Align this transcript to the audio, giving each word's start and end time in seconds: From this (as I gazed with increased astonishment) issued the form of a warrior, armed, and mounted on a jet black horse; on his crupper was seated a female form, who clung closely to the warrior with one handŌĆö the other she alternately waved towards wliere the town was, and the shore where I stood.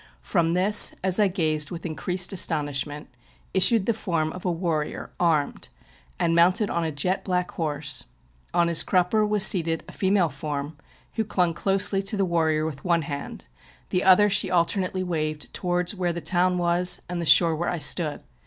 From 0.23 0.55
this 0.55 0.95
(as 1.03 1.19
I 1.19 1.27
gazed 1.27 1.69
with 1.69 1.85
increased 1.85 2.33
astonishment) 2.33 3.07
issued 3.53 3.85
the 3.85 3.93
form 3.93 4.33
of 4.33 4.43
a 4.45 4.51
warrior, 4.51 5.11
armed, 5.19 5.69
and 6.17 6.33
mounted 6.33 6.71
on 6.71 6.83
a 6.83 6.91
jet 6.91 7.23
black 7.23 7.51
horse; 7.51 8.07
on 8.51 8.67
his 8.67 8.81
crupper 8.83 9.23
was 9.23 9.45
seated 9.45 9.83
a 9.87 9.91
female 9.91 10.29
form, 10.29 10.75
who 11.17 11.23
clung 11.23 11.53
closely 11.53 12.01
to 12.01 12.17
the 12.17 12.25
warrior 12.25 12.65
with 12.65 12.83
one 12.83 13.03
handŌĆö 13.03 13.47
the 13.91 14.03
other 14.03 14.27
she 14.27 14.49
alternately 14.49 15.03
waved 15.03 15.53
towards 15.53 15.93
wliere 15.93 16.15
the 16.15 16.19
town 16.19 16.57
was, 16.57 16.99
and 17.07 17.21
the 17.21 17.23
shore 17.27 17.55
where 17.55 17.69
I 17.69 17.77
stood. 17.77 18.23